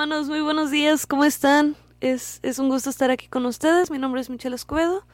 [0.00, 1.76] Hermanos, muy buenos días, ¿cómo están?
[2.00, 3.90] Es, es un gusto estar aquí con ustedes.
[3.90, 5.04] Mi nombre es Michelle Escobedo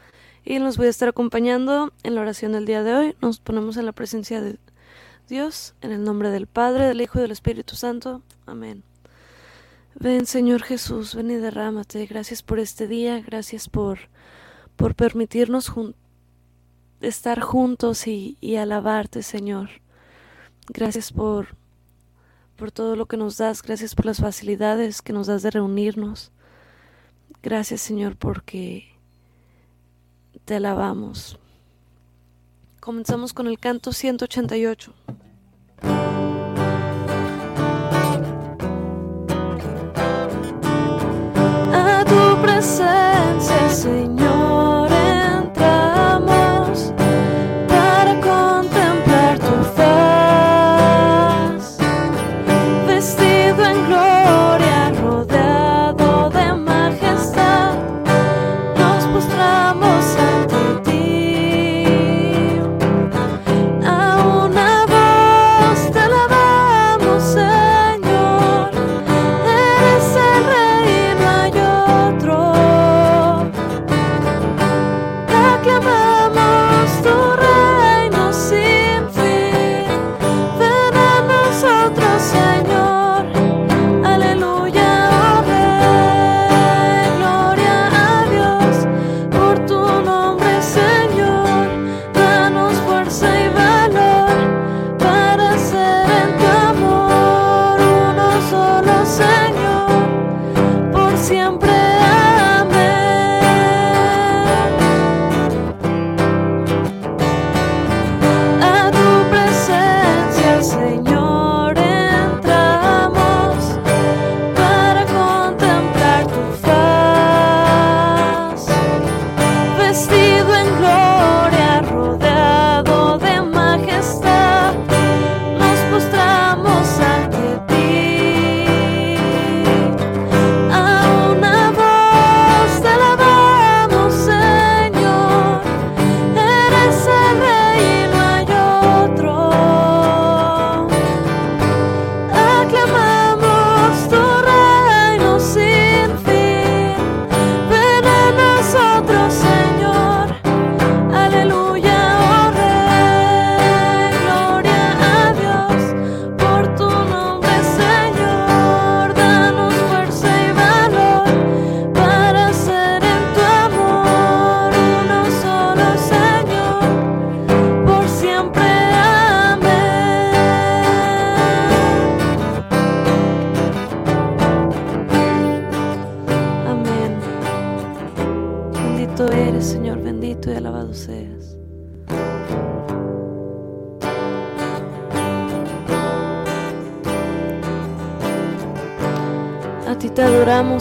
[0.44, 3.16] y los voy a estar acompañando en la oración del día de hoy.
[3.20, 4.60] Nos ponemos en la presencia de
[5.28, 8.22] Dios, en el nombre del Padre, del Hijo y del Espíritu Santo.
[8.46, 8.84] Amén.
[9.96, 12.06] Ven Señor Jesús, ven y derrámate.
[12.06, 13.98] Gracias por este día, gracias por,
[14.76, 15.72] por permitirnos
[17.00, 19.68] estar juntos y, y alabarte Señor.
[20.68, 21.56] Gracias por
[22.56, 26.32] por todo lo que nos das, gracias por las facilidades que nos das de reunirnos.
[27.42, 28.88] Gracias Señor porque
[30.44, 31.38] te alabamos.
[32.80, 34.94] Comenzamos con el canto 188.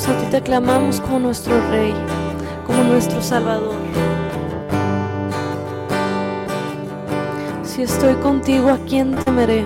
[0.07, 1.93] A ti te aclamamos como nuestro Rey,
[2.67, 3.73] como nuestro Salvador.
[7.63, 9.65] Si estoy contigo, ¿a quién temeré?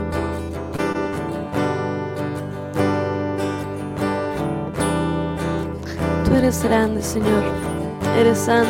[6.24, 7.44] Tú eres grande, Señor,
[8.18, 8.70] eres santo.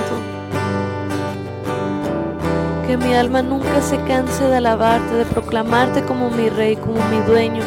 [2.88, 7.20] Que mi alma nunca se canse de alabarte, de proclamarte como mi Rey, como mi
[7.28, 7.62] dueño,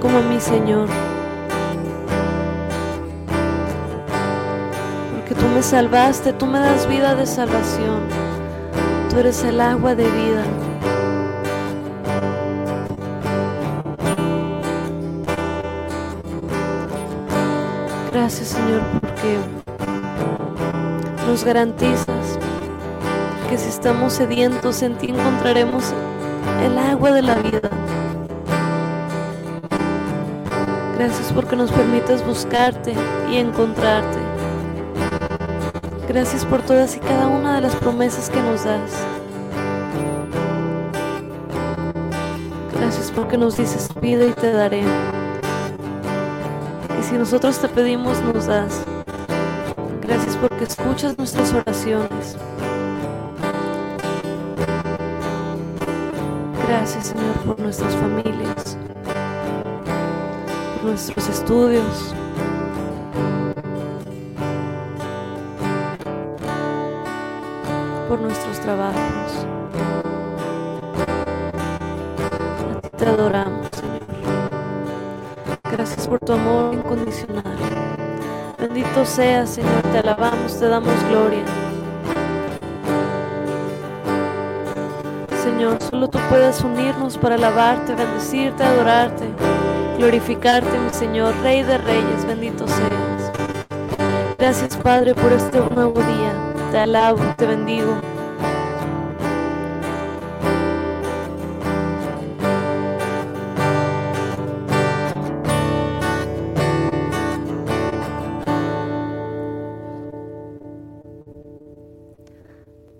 [0.00, 1.07] como mi Señor.
[5.58, 8.02] Me salvaste, tú me das vida de salvación.
[9.10, 10.44] Tú eres el agua de vida.
[18.12, 19.38] Gracias Señor porque
[21.26, 22.38] nos garantizas
[23.50, 25.92] que si estamos sedientos en ti encontraremos
[26.64, 27.68] el agua de la vida.
[30.96, 32.94] Gracias porque nos permites buscarte
[33.28, 34.07] y encontrarte.
[36.08, 38.92] Gracias por todas y cada una de las promesas que nos das.
[42.72, 44.80] Gracias porque nos dices, pide y te daré.
[46.98, 48.84] Y si nosotros te pedimos, nos das.
[50.00, 52.38] Gracias porque escuchas nuestras oraciones.
[56.66, 58.78] Gracias, Señor, por nuestras familias,
[60.76, 62.14] por nuestros estudios,
[68.08, 69.46] por nuestros trabajos.
[72.74, 74.00] A ti te adoramos, Señor.
[75.70, 77.58] Gracias por tu amor incondicional.
[78.58, 81.44] Bendito seas, Señor, te alabamos, te damos gloria.
[85.42, 89.28] Señor, solo tú puedes unirnos para alabarte, bendecirte, adorarte,
[89.98, 93.32] glorificarte, mi Señor, Rey de Reyes, bendito seas.
[94.38, 96.47] Gracias, Padre, por este nuevo día.
[96.70, 97.98] Te alabo, te bendigo.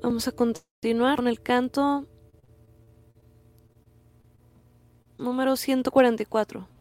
[0.03, 2.07] Vamos a continuar con el canto
[5.19, 6.78] número 144.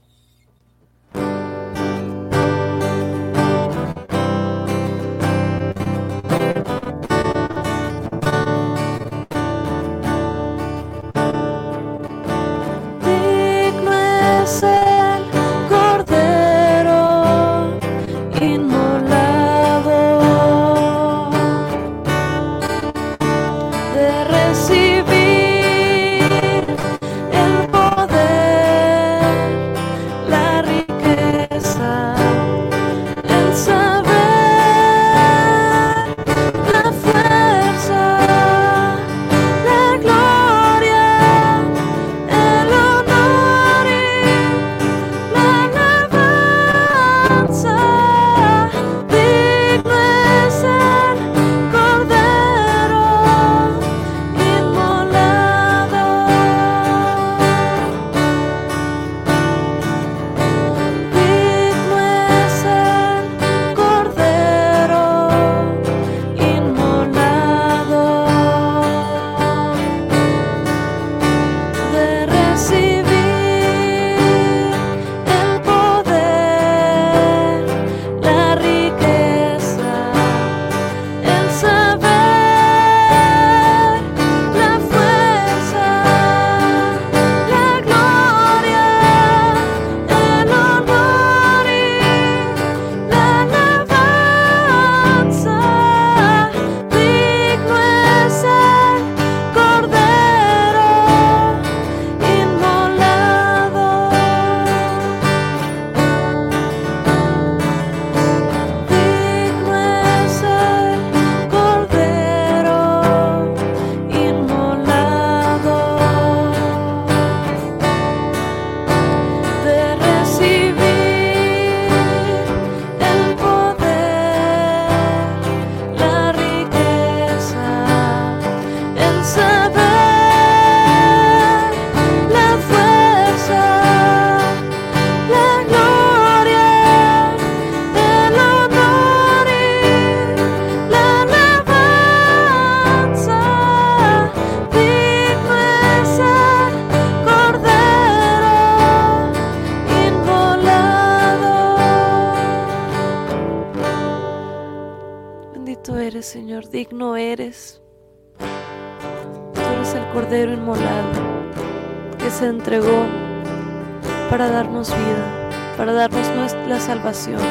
[166.88, 167.42] Salvación.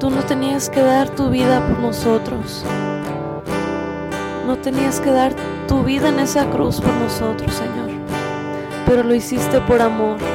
[0.00, 2.64] Tú no tenías que dar tu vida por nosotros.
[4.46, 5.32] No tenías que dar
[5.68, 7.90] tu vida en esa cruz por nosotros, Señor.
[8.86, 10.31] Pero lo hiciste por amor.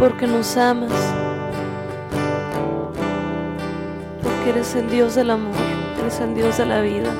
[0.00, 0.90] Porque nos amas.
[4.48, 5.54] eres el Dios del amor,
[6.00, 7.12] eres el Dios de la vida.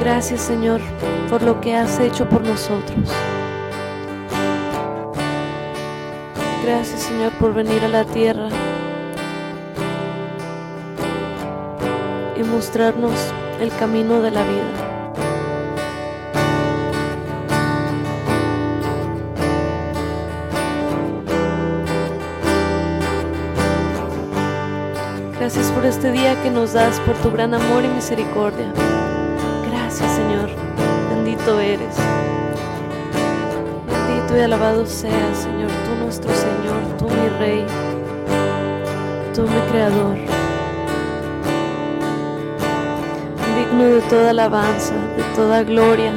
[0.00, 0.80] Gracias Señor
[1.28, 3.08] por lo que has hecho por nosotros.
[6.64, 8.48] Gracias Señor por venir a la tierra
[12.36, 13.14] y mostrarnos
[13.60, 14.89] el camino de la vida.
[26.10, 28.72] Este día que nos das, por tu gran amor y misericordia.
[29.70, 30.50] Gracias Señor,
[31.08, 31.96] bendito eres.
[33.86, 37.64] Bendito y alabado seas Señor, tú nuestro Señor, tú mi Rey,
[39.34, 40.16] tú mi Creador.
[43.56, 46.12] Digno de toda alabanza, de toda gloria.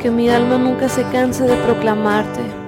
[0.00, 2.59] Que mi alma nunca se canse de proclamarte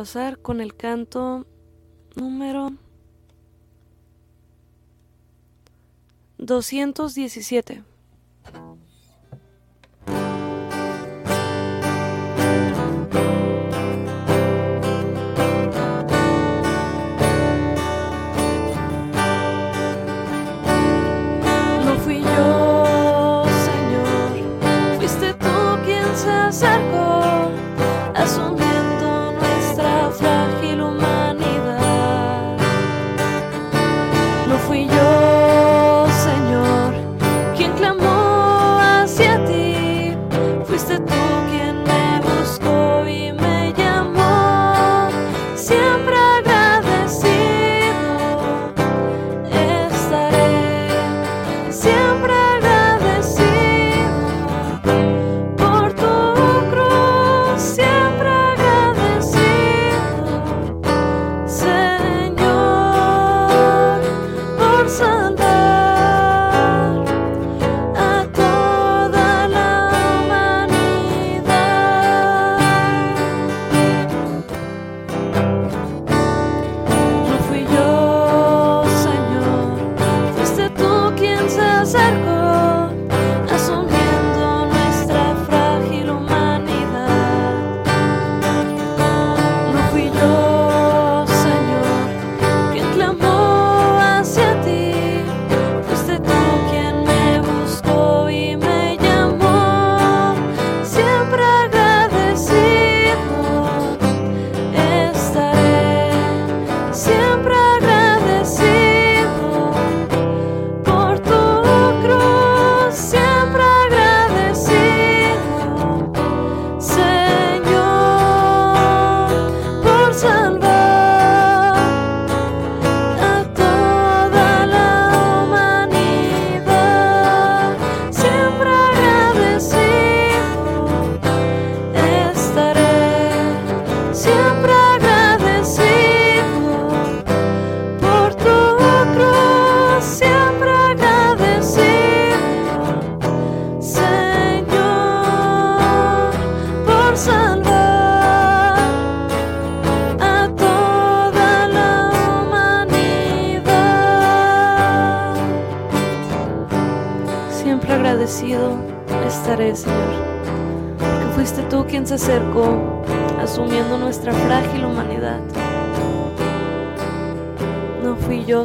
[0.00, 1.44] pasar con el canto
[2.16, 2.72] número
[6.38, 7.84] 217.
[26.60, 27.29] estaré,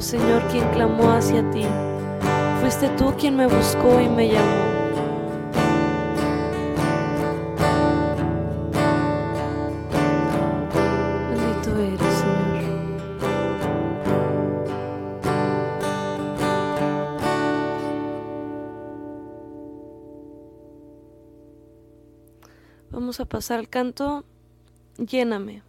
[0.01, 1.63] Señor, quien clamó hacia ti,
[2.61, 4.75] fuiste tú quien me buscó y me llamó.
[22.91, 24.23] Vamos a pasar al canto
[24.97, 25.61] Lléname.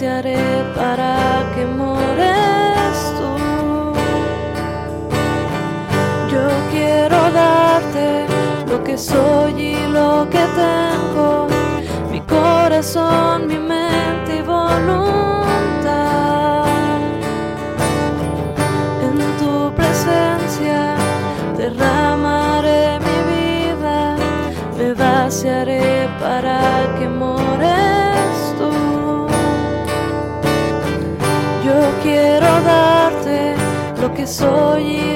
[0.00, 1.66] Vaciaré para que
[8.90, 11.46] que soy y lo que tengo,
[12.10, 15.84] mi corazón, mi mente y voluntad.
[19.06, 20.96] En tu presencia
[21.56, 24.16] derramaré mi vida,
[24.76, 26.58] me vaciaré para
[26.98, 27.06] que
[34.20, 34.82] que soy.
[34.82, 35.09] y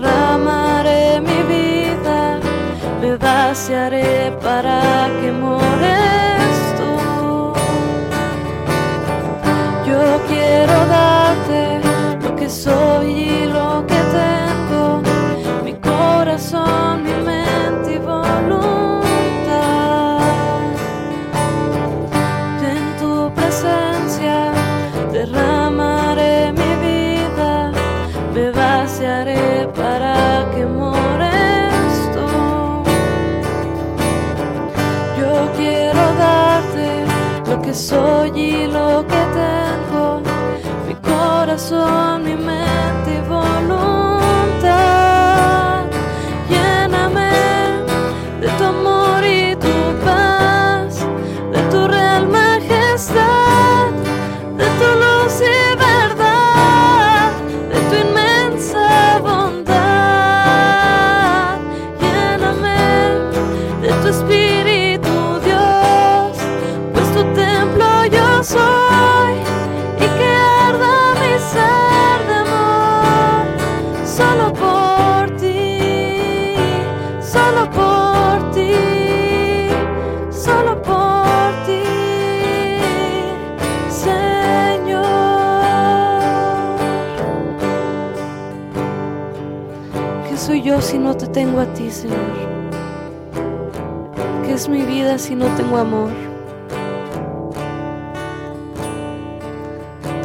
[0.00, 2.40] derramaré mi vida,
[3.00, 7.52] me vaciaré para que mores tú.
[9.88, 11.80] Yo quiero darte
[12.22, 15.02] lo que soy y lo que tengo,
[15.64, 17.29] mi corazón, mi mente.
[37.70, 38.49] Que soy
[91.74, 92.18] ti, Señor?
[94.44, 96.10] ¿Qué es mi vida si no tengo amor?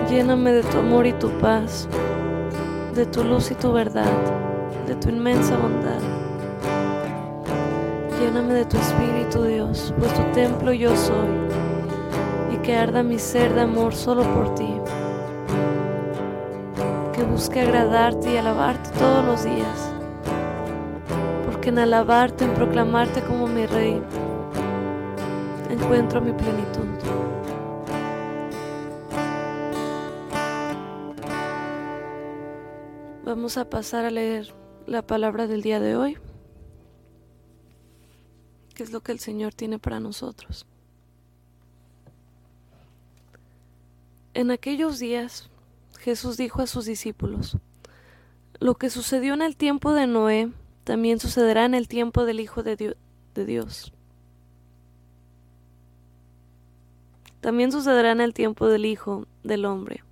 [0.10, 1.88] Lléname de tu amor y tu paz,
[2.94, 4.12] de tu luz y tu verdad,
[4.88, 6.00] de tu inmensa bondad.
[8.20, 11.28] Lléname de tu espíritu, Dios, pues tu templo yo soy,
[12.54, 14.74] y que arda mi ser de amor solo por ti.
[17.14, 19.92] Que busque agradarte y alabarte todos los días,
[21.68, 24.00] en alabarte, en proclamarte como mi rey,
[25.70, 26.86] encuentro mi plenitud.
[33.24, 34.54] Vamos a pasar a leer
[34.86, 36.18] la palabra del día de hoy,
[38.76, 40.68] que es lo que el Señor tiene para nosotros.
[44.36, 45.50] En aquellos días
[45.98, 47.58] Jesús dijo a sus discípulos,
[48.60, 50.52] lo que sucedió en el tiempo de Noé
[50.86, 52.96] también sucederá en el tiempo del Hijo de, Dio-
[53.34, 53.92] de Dios.
[57.42, 60.04] También sucederá en el tiempo del Hijo del Hombre.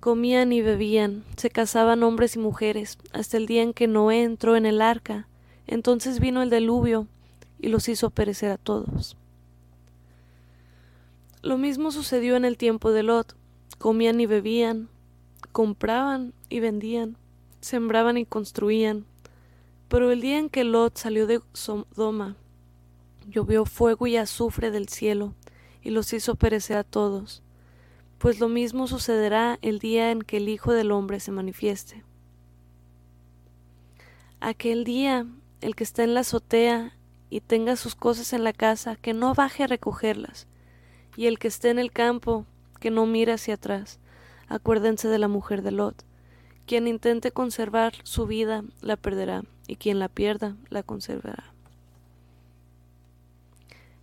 [0.00, 4.56] Comían y bebían, se casaban hombres y mujeres, hasta el día en que Noé entró
[4.56, 5.28] en el arca.
[5.66, 7.06] Entonces vino el diluvio
[7.58, 9.16] y los hizo perecer a todos.
[11.42, 13.34] Lo mismo sucedió en el tiempo de Lot.
[13.78, 14.88] Comían y bebían,
[15.52, 17.16] compraban y vendían,
[17.60, 19.04] sembraban y construían.
[19.94, 22.36] Pero el día en que Lot salió de Sodoma,
[23.28, 25.34] llovió fuego y azufre del cielo
[25.82, 27.44] y los hizo perecer a todos
[28.24, 32.04] pues lo mismo sucederá el día en que el Hijo del Hombre se manifieste.
[34.40, 35.26] Aquel día,
[35.60, 36.96] el que está en la azotea
[37.28, 40.46] y tenga sus cosas en la casa, que no baje a recogerlas,
[41.18, 42.46] y el que esté en el campo,
[42.80, 44.00] que no mire hacia atrás.
[44.48, 46.02] Acuérdense de la mujer de Lot.
[46.66, 51.52] Quien intente conservar su vida, la perderá, y quien la pierda, la conservará.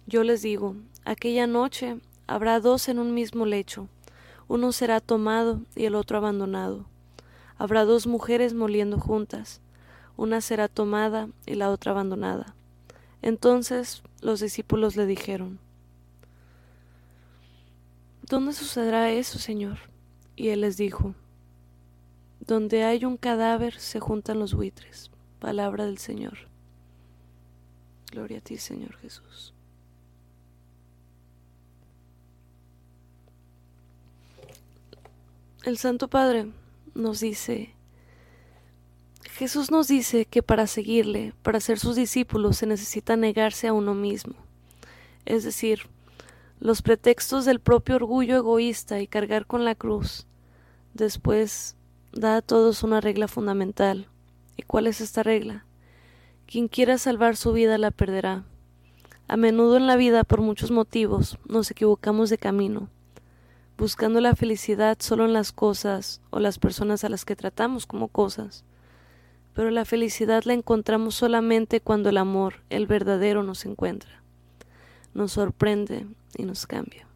[0.07, 1.97] Yo les digo, aquella noche
[2.27, 3.87] habrá dos en un mismo lecho
[4.51, 6.83] uno será tomado y el otro abandonado.
[7.57, 9.61] Habrá dos mujeres moliendo juntas,
[10.17, 12.53] una será tomada y la otra abandonada.
[13.21, 15.57] Entonces los discípulos le dijeron,
[18.23, 19.77] ¿Dónde sucederá eso, Señor?
[20.35, 21.15] Y él les dijo,
[22.45, 25.09] Donde hay un cadáver se juntan los buitres.
[25.39, 26.37] Palabra del Señor.
[28.11, 29.53] Gloria a ti, Señor Jesús.
[35.63, 36.51] El Santo Padre
[36.95, 37.73] nos dice,
[39.23, 43.93] Jesús nos dice que para seguirle, para ser sus discípulos, se necesita negarse a uno
[43.93, 44.33] mismo.
[45.25, 45.83] Es decir,
[46.59, 50.25] los pretextos del propio orgullo egoísta y cargar con la cruz.
[50.93, 51.75] Después
[52.13, 54.07] da a todos una regla fundamental.
[54.57, 55.65] ¿Y cuál es esta regla?
[56.45, 58.43] Quien quiera salvar su vida la perderá.
[59.27, 62.89] A menudo en la vida, por muchos motivos, nos equivocamos de camino
[63.81, 68.09] buscando la felicidad solo en las cosas o las personas a las que tratamos como
[68.09, 68.63] cosas.
[69.55, 74.21] Pero la felicidad la encontramos solamente cuando el amor, el verdadero, nos encuentra,
[75.15, 76.05] nos sorprende
[76.37, 77.07] y nos cambia.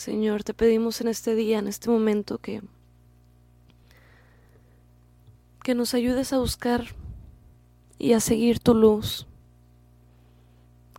[0.00, 2.62] Señor, te pedimos en este día, en este momento, que
[5.62, 6.86] que nos ayudes a buscar
[7.98, 9.26] y a seguir tu luz,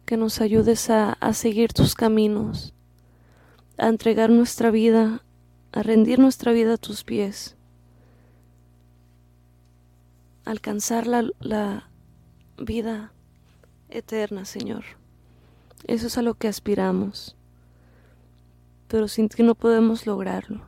[0.05, 2.75] que nos ayudes a, a seguir tus caminos,
[3.79, 5.23] a entregar nuestra vida,
[5.71, 7.55] a rendir nuestra vida a tus pies,
[10.45, 11.89] a alcanzar la, la
[12.59, 13.13] vida
[13.89, 14.83] eterna, Señor.
[15.87, 17.35] Eso es a lo que aspiramos,
[18.91, 20.65] pero sin ti no podemos lograrlo.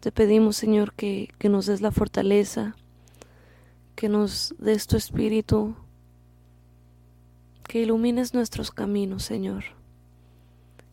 [0.00, 2.74] Te pedimos, Señor, que, que nos des la fortaleza,
[3.94, 5.76] que nos des tu espíritu,
[7.62, 9.62] que ilumines nuestros caminos, Señor.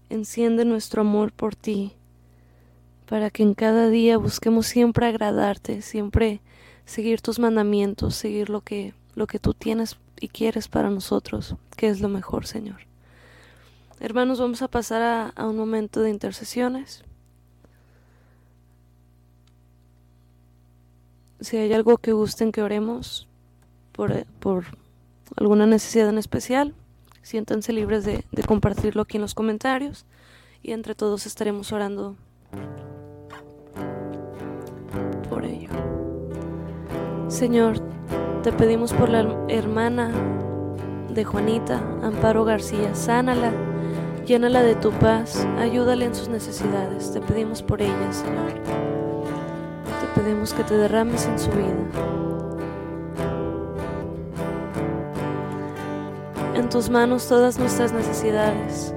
[0.09, 1.93] Enciende nuestro amor por ti,
[3.07, 6.41] para que en cada día busquemos siempre agradarte, siempre
[6.85, 11.87] seguir tus mandamientos, seguir lo que, lo que tú tienes y quieres para nosotros, que
[11.87, 12.88] es lo mejor, Señor.
[14.01, 17.03] Hermanos, vamos a pasar a, a un momento de intercesiones.
[21.41, 23.27] Si hay algo que gusten que oremos
[23.91, 24.65] por, por
[25.35, 26.73] alguna necesidad en especial,
[27.21, 30.05] siéntanse libres de, de compartirlo aquí en los comentarios
[30.63, 32.15] y entre todos estaremos orando
[35.29, 35.69] por ello.
[37.27, 37.81] Señor,
[38.43, 40.11] te pedimos por la hermana
[41.09, 43.51] de Juanita, Amparo García, sánala,
[44.25, 47.11] llénala de tu paz, ayúdale en sus necesidades.
[47.11, 48.53] Te pedimos por ella, Señor.
[48.53, 51.75] Te pedimos que te derrames en su vida.
[56.55, 58.93] En tus manos todas nuestras necesidades.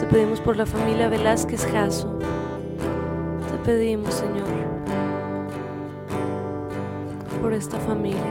[0.00, 2.18] Te pedimos por la familia Velázquez Jasso.
[3.50, 4.46] Te pedimos, Señor,
[7.42, 8.22] por esta familia.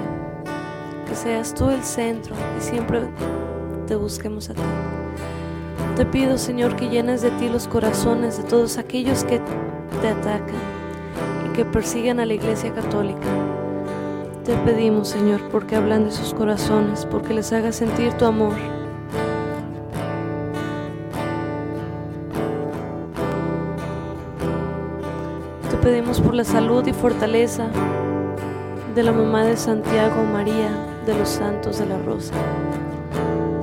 [1.08, 3.08] Que seas tú el centro y siempre
[3.86, 4.62] te busquemos a ti.
[5.98, 9.42] Te pido, Señor, que llenes de ti los corazones de todos aquellos que
[10.00, 10.62] te atacan
[11.48, 13.28] y que persiguen a la Iglesia Católica.
[14.46, 18.54] Te pedimos, Señor, porque hablan de sus corazones, porque les hagas sentir tu amor.
[25.72, 27.70] Te pedimos por la salud y fortaleza
[28.94, 30.70] de la mamá de Santiago María
[31.08, 32.36] de los Santos de la Rosa.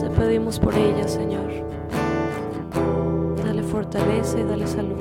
[0.01, 1.64] Te pedimos por ella, Señor.
[3.95, 4.97] Y dale salud.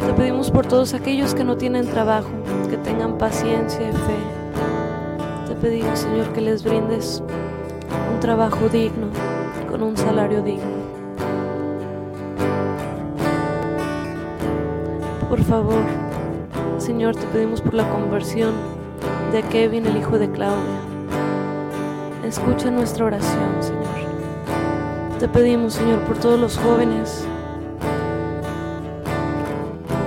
[0.00, 2.28] Te pedimos por todos aquellos que no tienen trabajo,
[2.68, 5.46] que tengan paciencia y fe.
[5.46, 7.22] Te pedimos, Señor, que les brindes
[8.12, 9.06] un trabajo digno,
[9.70, 10.64] con un salario digno.
[15.28, 15.84] Por favor,
[16.78, 18.54] Señor, te pedimos por la conversión
[19.30, 20.80] de Kevin, el hijo de Claudia.
[22.24, 23.84] Escucha nuestra oración, Señor.
[25.20, 27.24] Te pedimos, Señor, por todos los jóvenes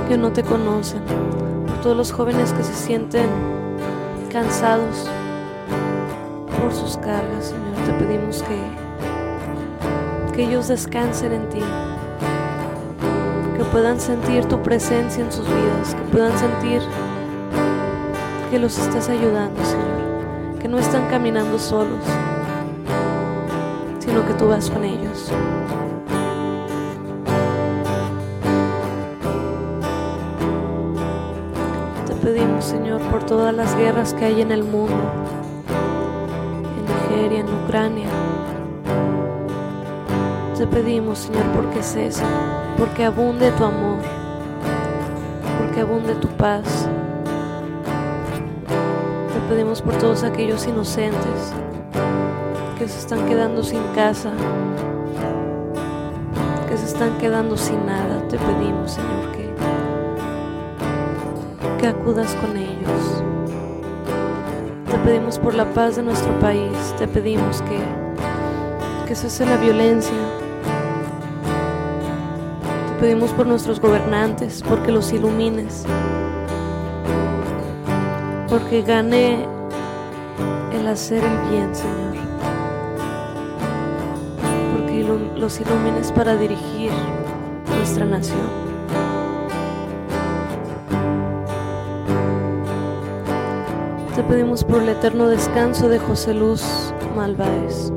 [0.07, 1.01] que no te conocen,
[1.65, 3.27] por todos los jóvenes que se sienten
[4.31, 5.09] cansados
[6.61, 7.75] por sus cargas, Señor.
[7.85, 8.57] Te pedimos que,
[10.33, 11.61] que ellos descansen en ti,
[13.57, 16.81] que puedan sentir tu presencia en sus vidas, que puedan sentir
[18.49, 22.03] que los estás ayudando, Señor, que no están caminando solos,
[23.99, 25.31] sino que tú vas con ellos.
[32.27, 35.01] Pedimos, Señor, por todas las guerras que hay en el mundo,
[36.77, 38.09] en Nigeria, en Ucrania.
[40.57, 42.25] Te pedimos, Señor, porque cese,
[42.77, 43.99] porque abunde tu amor,
[45.57, 46.89] porque abunde tu paz.
[49.33, 51.53] Te pedimos por todos aquellos inocentes
[52.77, 54.33] que se están quedando sin casa,
[56.67, 58.21] que se están quedando sin nada.
[58.27, 59.36] Te pedimos, Señor,
[61.89, 63.23] acudas con ellos.
[64.89, 66.71] Te pedimos por la paz de nuestro país.
[66.97, 67.79] Te pedimos que,
[69.07, 70.17] que cese la violencia.
[72.87, 75.85] Te pedimos por nuestros gobernantes, porque los ilumines
[78.49, 79.45] porque gane
[80.73, 82.15] el hacer el bien, Señor.
[84.73, 85.03] Porque
[85.37, 86.91] los ilumines para dirigir
[87.77, 88.66] nuestra nación.
[94.27, 97.91] Pedimos por el eterno descanso de José Luz Malváez.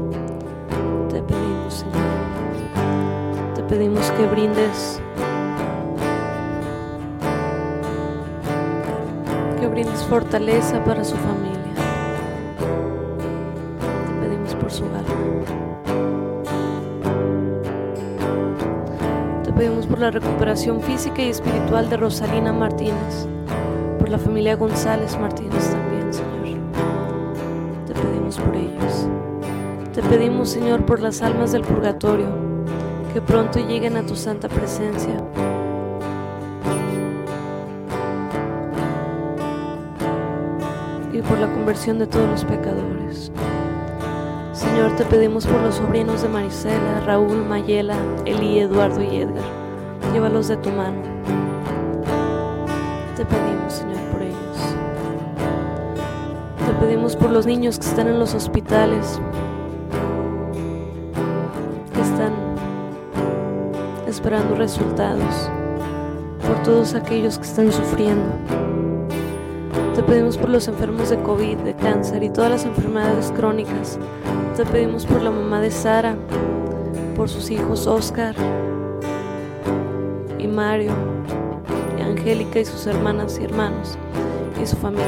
[1.08, 3.54] Te pedimos, Señor.
[3.54, 5.00] Te pedimos que brindes
[9.58, 11.58] que brindes fortaleza para su familia.
[14.06, 15.00] Te pedimos por su alma.
[19.42, 23.26] Te pedimos por la recuperación física y espiritual de Rosalina Martínez,
[23.98, 25.69] por la familia González Martínez
[29.92, 32.28] Te pedimos, Señor, por las almas del purgatorio,
[33.12, 35.16] que pronto lleguen a tu santa presencia.
[41.12, 43.32] Y por la conversión de todos los pecadores.
[44.52, 49.42] Señor, te pedimos por los sobrinos de Marisela, Raúl, Mayela, Eli, Eduardo y Edgar.
[50.12, 51.02] Llévalos de tu mano.
[53.16, 54.58] Te pedimos, Señor, por ellos.
[56.64, 59.20] Te pedimos por los niños que están en los hospitales,
[64.20, 65.50] esperando resultados,
[66.46, 68.30] por todos aquellos que están sufriendo.
[69.94, 73.98] Te pedimos por los enfermos de COVID, de cáncer y todas las enfermedades crónicas.
[74.58, 76.18] Te pedimos por la mamá de Sara,
[77.16, 78.34] por sus hijos Oscar
[80.38, 80.92] y Mario,
[81.98, 83.96] y Angélica y sus hermanas y hermanos
[84.62, 85.06] y su familia.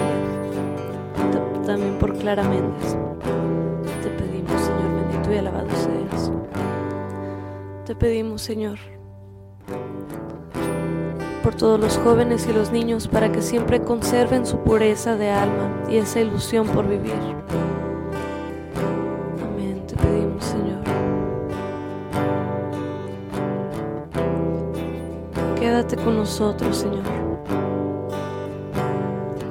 [1.67, 2.97] También por Clara Méndez.
[4.03, 6.33] Te pedimos, Señor bendito y alabado seas.
[7.85, 8.79] Te pedimos, Señor,
[11.43, 15.71] por todos los jóvenes y los niños para que siempre conserven su pureza de alma
[15.91, 17.15] y esa ilusión por vivir.
[19.43, 20.83] Amén, te pedimos Señor.
[25.59, 27.03] Quédate con nosotros, Señor.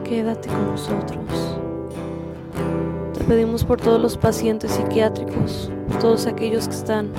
[0.03, 1.57] Quédate con nosotros.
[3.17, 7.11] Te pedimos por todos los pacientes psiquiátricos, por todos aquellos que están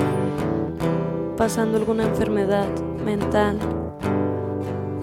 [1.37, 2.69] pasando alguna enfermedad
[3.05, 3.59] mental,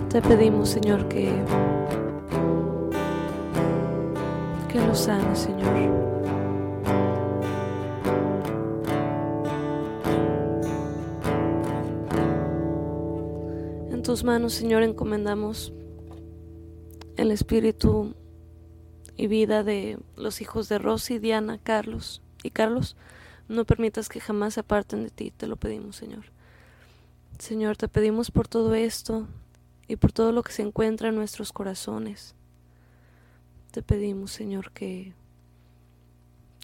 [0.10, 1.32] te pedimos, Señor, que,
[4.68, 5.78] que lo sane, Señor.
[13.92, 15.74] En tus manos, Señor, encomendamos
[17.16, 18.16] el espíritu
[19.16, 22.98] y vida de los hijos de Rosy, Diana, Carlos y Carlos.
[23.48, 26.26] No permitas que jamás se aparten de ti, te lo pedimos, Señor.
[27.38, 29.28] Señor, te pedimos por todo esto,
[29.90, 32.36] y por todo lo que se encuentra en nuestros corazones.
[33.72, 35.14] Te pedimos, Señor, que,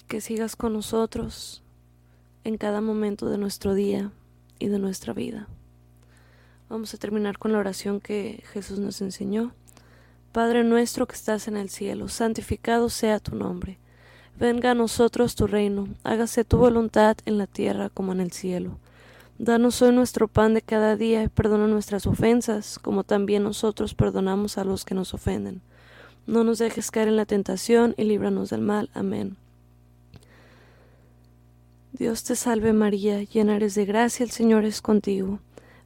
[0.08, 1.64] que sigas con nosotros
[2.44, 4.12] en cada momento de nuestro día
[4.60, 5.48] y de nuestra vida.
[6.70, 9.54] Vamos a terminar con la oración que Jesús nos enseñó.
[10.32, 13.80] Padre nuestro que estás en el cielo, santificado sea tu nombre.
[14.38, 18.78] Venga a nosotros tu reino, hágase tu voluntad en la tierra como en el cielo.
[19.38, 24.58] Danos hoy nuestro pan de cada día y perdona nuestras ofensas, como también nosotros perdonamos
[24.58, 25.62] a los que nos ofenden.
[26.26, 28.90] No nos dejes caer en la tentación y líbranos del mal.
[28.94, 29.36] Amén.
[31.92, 35.40] Dios te salve María, llena eres de gracia, el Señor es contigo.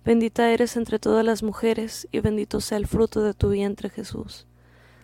[0.05, 4.45] Bendita eres entre todas las mujeres, y bendito sea el fruto de tu vientre Jesús.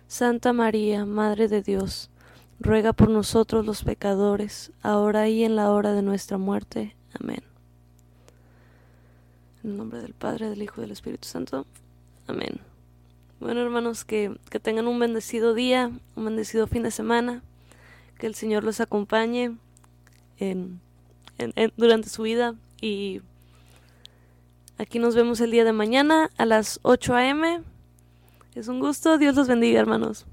[0.07, 2.11] Santa María, Madre de Dios,
[2.59, 6.95] ruega por nosotros los pecadores, ahora y en la hora de nuestra muerte.
[7.19, 7.54] Amén.
[9.65, 11.65] En el nombre del Padre, del Hijo y del Espíritu Santo.
[12.27, 12.59] Amén.
[13.39, 17.41] Bueno, hermanos, que, que tengan un bendecido día, un bendecido fin de semana.
[18.19, 19.57] Que el Señor los acompañe
[20.37, 20.79] en,
[21.39, 22.53] en, durante su vida.
[22.79, 23.23] Y
[24.77, 27.63] aquí nos vemos el día de mañana a las 8 a.m.
[28.53, 29.17] Es un gusto.
[29.17, 30.27] Dios los bendiga, hermanos.